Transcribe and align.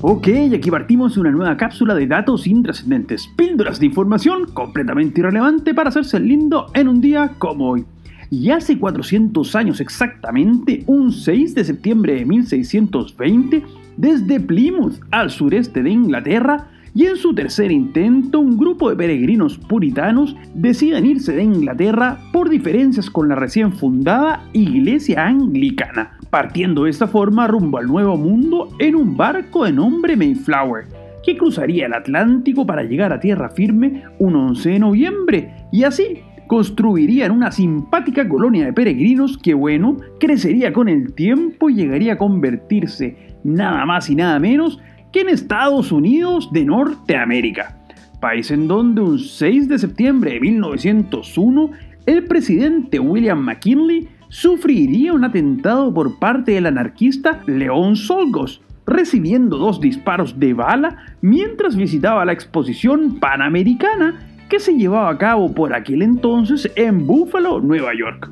Ok, 0.00 0.28
aquí 0.54 0.70
partimos 0.70 1.16
una 1.16 1.32
nueva 1.32 1.56
cápsula 1.56 1.92
de 1.92 2.06
datos 2.06 2.46
intrascendentes, 2.46 3.26
píldoras 3.36 3.80
de 3.80 3.86
información 3.86 4.46
completamente 4.54 5.18
irrelevante 5.18 5.74
para 5.74 5.88
hacerse 5.88 6.20
lindo 6.20 6.66
en 6.74 6.86
un 6.86 7.00
día 7.00 7.32
como 7.38 7.70
hoy. 7.70 7.84
Y 8.30 8.50
hace 8.50 8.78
400 8.78 9.56
años 9.56 9.80
exactamente, 9.80 10.84
un 10.86 11.10
6 11.10 11.52
de 11.56 11.64
septiembre 11.64 12.14
de 12.14 12.26
1620, 12.26 13.64
desde 13.96 14.38
Plymouth 14.38 15.00
al 15.10 15.30
sureste 15.30 15.82
de 15.82 15.90
Inglaterra, 15.90 16.68
y 16.94 17.06
en 17.06 17.16
su 17.16 17.34
tercer 17.34 17.70
intento 17.70 18.40
un 18.40 18.56
grupo 18.56 18.90
de 18.90 18.96
peregrinos 18.96 19.58
puritanos 19.58 20.36
deciden 20.54 21.06
irse 21.06 21.32
de 21.32 21.42
Inglaterra 21.42 22.18
por 22.32 22.48
diferencias 22.48 23.10
con 23.10 23.28
la 23.28 23.34
recién 23.34 23.72
fundada 23.72 24.44
Iglesia 24.52 25.26
Anglicana 25.26 26.18
partiendo 26.30 26.84
de 26.84 26.90
esta 26.90 27.06
forma 27.06 27.46
rumbo 27.46 27.78
al 27.78 27.86
Nuevo 27.86 28.16
Mundo 28.16 28.68
en 28.78 28.94
un 28.94 29.16
barco 29.16 29.64
de 29.64 29.72
nombre 29.72 30.16
Mayflower, 30.16 30.86
que 31.24 31.36
cruzaría 31.36 31.86
el 31.86 31.94
Atlántico 31.94 32.66
para 32.66 32.82
llegar 32.82 33.12
a 33.12 33.20
tierra 33.20 33.50
firme 33.50 34.04
un 34.18 34.36
11 34.36 34.70
de 34.70 34.78
noviembre, 34.78 35.54
y 35.72 35.84
así 35.84 36.20
construirían 36.46 37.30
una 37.30 37.52
simpática 37.52 38.26
colonia 38.26 38.64
de 38.64 38.72
peregrinos 38.72 39.36
que, 39.36 39.52
bueno, 39.52 39.98
crecería 40.18 40.72
con 40.72 40.88
el 40.88 41.12
tiempo 41.12 41.68
y 41.68 41.74
llegaría 41.74 42.14
a 42.14 42.18
convertirse 42.18 43.36
nada 43.44 43.84
más 43.84 44.08
y 44.08 44.14
nada 44.14 44.38
menos 44.38 44.80
que 45.12 45.20
en 45.20 45.28
Estados 45.28 45.92
Unidos 45.92 46.50
de 46.52 46.64
Norteamérica, 46.64 47.76
país 48.20 48.50
en 48.50 48.68
donde 48.68 49.00
un 49.00 49.18
6 49.18 49.68
de 49.68 49.78
septiembre 49.78 50.32
de 50.32 50.40
1901 50.40 51.70
el 52.06 52.24
presidente 52.24 52.98
William 52.98 53.38
McKinley 53.38 54.08
sufriría 54.28 55.12
un 55.12 55.24
atentado 55.24 55.92
por 55.92 56.18
parte 56.18 56.52
del 56.52 56.66
anarquista 56.66 57.42
León 57.46 57.96
Solgos, 57.96 58.62
recibiendo 58.86 59.58
dos 59.58 59.80
disparos 59.80 60.38
de 60.38 60.54
bala 60.54 60.96
mientras 61.20 61.76
visitaba 61.76 62.24
la 62.24 62.32
exposición 62.32 63.20
panamericana 63.20 64.26
que 64.48 64.58
se 64.58 64.74
llevaba 64.74 65.10
a 65.10 65.18
cabo 65.18 65.54
por 65.54 65.74
aquel 65.74 66.00
entonces 66.00 66.70
en 66.76 67.06
Buffalo, 67.06 67.60
Nueva 67.60 67.92
York. 67.94 68.30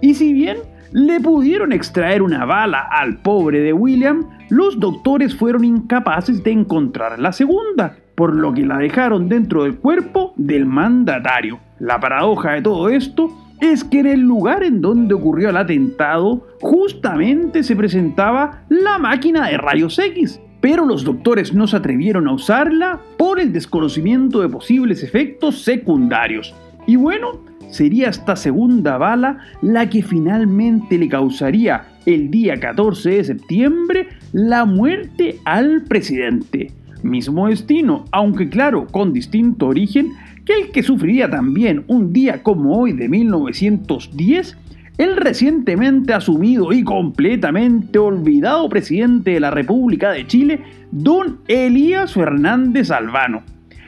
Y 0.00 0.14
si 0.14 0.32
bien 0.32 0.58
le 0.92 1.20
pudieron 1.20 1.72
extraer 1.72 2.22
una 2.22 2.44
bala 2.44 2.88
al 2.90 3.18
pobre 3.18 3.60
de 3.60 3.72
William, 3.72 4.24
los 4.48 4.78
doctores 4.80 5.34
fueron 5.34 5.64
incapaces 5.64 6.42
de 6.42 6.52
encontrar 6.52 7.18
la 7.18 7.32
segunda, 7.32 7.96
por 8.14 8.34
lo 8.34 8.54
que 8.54 8.64
la 8.64 8.78
dejaron 8.78 9.28
dentro 9.28 9.64
del 9.64 9.76
cuerpo 9.76 10.32
del 10.36 10.66
mandatario. 10.66 11.58
La 11.78 12.00
paradoja 12.00 12.52
de 12.52 12.62
todo 12.62 12.88
esto 12.88 13.30
es 13.60 13.84
que 13.84 14.00
en 14.00 14.06
el 14.06 14.20
lugar 14.20 14.62
en 14.62 14.80
donde 14.80 15.14
ocurrió 15.14 15.50
el 15.50 15.56
atentado 15.56 16.46
justamente 16.60 17.62
se 17.62 17.76
presentaba 17.76 18.62
la 18.68 18.98
máquina 18.98 19.48
de 19.48 19.58
rayos 19.58 19.98
X, 19.98 20.40
pero 20.60 20.86
los 20.86 21.04
doctores 21.04 21.52
no 21.54 21.66
se 21.66 21.76
atrevieron 21.76 22.28
a 22.28 22.32
usarla 22.32 23.00
por 23.16 23.40
el 23.40 23.52
desconocimiento 23.52 24.40
de 24.40 24.48
posibles 24.48 25.02
efectos 25.02 25.62
secundarios. 25.62 26.54
Y 26.88 26.96
bueno, 26.96 27.32
sería 27.68 28.08
esta 28.08 28.34
segunda 28.34 28.96
bala 28.96 29.40
la 29.60 29.90
que 29.90 30.02
finalmente 30.02 30.96
le 30.96 31.06
causaría 31.06 31.84
el 32.06 32.30
día 32.30 32.58
14 32.58 33.10
de 33.10 33.24
septiembre 33.24 34.08
la 34.32 34.64
muerte 34.64 35.36
al 35.44 35.82
presidente. 35.82 36.72
Mismo 37.02 37.48
destino, 37.48 38.06
aunque 38.10 38.48
claro, 38.48 38.86
con 38.86 39.12
distinto 39.12 39.66
origen, 39.66 40.12
que 40.46 40.54
el 40.54 40.70
que 40.70 40.82
sufriría 40.82 41.28
también 41.28 41.84
un 41.88 42.14
día 42.14 42.42
como 42.42 42.78
hoy 42.78 42.94
de 42.94 43.06
1910, 43.10 44.56
el 44.96 45.18
recientemente 45.18 46.14
asumido 46.14 46.72
y 46.72 46.82
completamente 46.84 47.98
olvidado 47.98 48.66
presidente 48.70 49.32
de 49.32 49.40
la 49.40 49.50
República 49.50 50.12
de 50.12 50.26
Chile, 50.26 50.62
don 50.90 51.40
Elías 51.48 52.14
Fernández 52.14 52.90
Albano. 52.90 53.42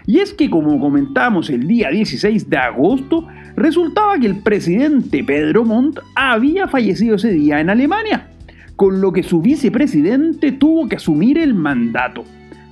Y 0.06 0.18
es 0.18 0.32
que 0.32 0.50
como 0.50 0.80
comentamos 0.80 1.50
el 1.50 1.66
día 1.66 1.90
16 1.90 2.48
de 2.48 2.56
agosto, 2.56 3.26
resultaba 3.56 4.18
que 4.18 4.26
el 4.26 4.42
presidente 4.42 5.22
Pedro 5.24 5.64
Montt 5.64 6.00
había 6.14 6.68
fallecido 6.68 7.16
ese 7.16 7.32
día 7.32 7.60
en 7.60 7.70
Alemania, 7.70 8.28
con 8.76 9.00
lo 9.00 9.12
que 9.12 9.22
su 9.22 9.40
vicepresidente 9.40 10.52
tuvo 10.52 10.88
que 10.88 10.96
asumir 10.96 11.38
el 11.38 11.54
mandato 11.54 12.24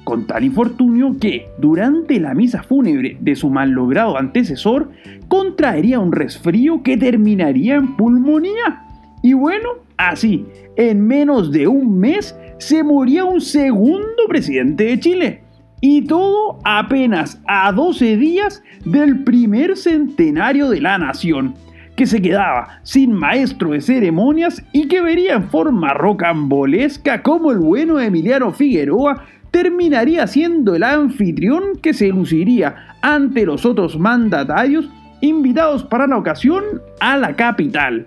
con 0.08 0.26
tal 0.26 0.42
infortunio 0.42 1.18
que, 1.20 1.48
durante 1.58 2.18
la 2.18 2.32
misa 2.32 2.62
fúnebre 2.62 3.18
de 3.20 3.36
su 3.36 3.52
logrado 3.52 4.16
antecesor, 4.16 4.90
contraería 5.28 6.00
un 6.00 6.12
resfrío 6.12 6.82
que 6.82 6.96
terminaría 6.96 7.74
en 7.74 7.94
pulmonía. 7.94 8.86
Y 9.22 9.34
bueno, 9.34 9.68
así, 9.98 10.46
en 10.76 11.06
menos 11.06 11.52
de 11.52 11.68
un 11.68 11.98
mes, 11.98 12.34
se 12.56 12.82
moría 12.82 13.26
un 13.26 13.42
segundo 13.42 14.22
presidente 14.28 14.84
de 14.84 14.98
Chile. 14.98 15.42
Y 15.80 16.02
todo 16.02 16.58
apenas 16.64 17.40
a 17.46 17.70
12 17.72 18.16
días 18.16 18.62
del 18.84 19.22
primer 19.22 19.76
centenario 19.76 20.70
de 20.70 20.80
la 20.80 20.98
nación, 20.98 21.54
que 21.94 22.06
se 22.06 22.20
quedaba 22.20 22.80
sin 22.82 23.12
maestro 23.12 23.70
de 23.70 23.80
ceremonias 23.80 24.64
y 24.72 24.88
que 24.88 25.00
vería 25.00 25.34
en 25.34 25.50
forma 25.50 25.94
rocambolesca 25.94 27.22
como 27.22 27.50
el 27.52 27.58
bueno 27.58 28.00
Emiliano 28.00 28.52
Figueroa 28.52 29.24
terminaría 29.50 30.26
siendo 30.26 30.74
el 30.74 30.82
anfitrión 30.82 31.76
que 31.82 31.94
se 31.94 32.08
luciría 32.08 32.96
ante 33.02 33.46
los 33.46 33.64
otros 33.64 33.98
mandatarios 33.98 34.88
invitados 35.20 35.84
para 35.84 36.06
la 36.06 36.18
ocasión 36.18 36.64
a 37.00 37.16
la 37.16 37.34
capital. 37.34 38.06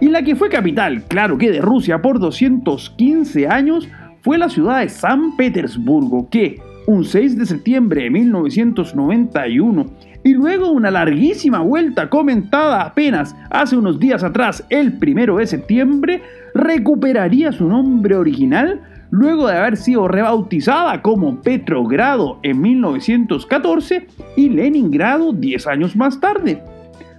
Y 0.00 0.08
la 0.08 0.22
que 0.22 0.34
fue 0.34 0.48
capital, 0.48 1.04
claro 1.04 1.38
que 1.38 1.50
de 1.50 1.60
Rusia 1.60 2.02
por 2.02 2.18
215 2.18 3.48
años, 3.48 3.88
fue 4.22 4.38
la 4.38 4.48
ciudad 4.48 4.80
de 4.80 4.88
San 4.88 5.36
Petersburgo, 5.36 6.28
que 6.28 6.60
un 6.86 7.04
6 7.04 7.38
de 7.38 7.46
septiembre 7.46 8.02
de 8.02 8.10
1991 8.10 9.86
y 10.24 10.34
luego 10.34 10.70
una 10.70 10.90
larguísima 10.90 11.60
vuelta 11.60 12.08
comentada 12.08 12.82
apenas 12.82 13.34
hace 13.50 13.76
unos 13.76 13.98
días 13.98 14.22
atrás, 14.22 14.64
el 14.70 14.98
1 15.00 15.36
de 15.36 15.46
septiembre, 15.46 16.22
recuperaría 16.54 17.52
su 17.52 17.66
nombre 17.68 18.14
original 18.14 18.80
luego 19.10 19.46
de 19.46 19.56
haber 19.56 19.76
sido 19.76 20.08
rebautizada 20.08 21.02
como 21.02 21.40
Petrogrado 21.42 22.38
en 22.42 22.60
1914 22.60 24.06
y 24.36 24.48
Leningrado 24.48 25.32
10 25.32 25.66
años 25.66 25.96
más 25.96 26.18
tarde. 26.18 26.62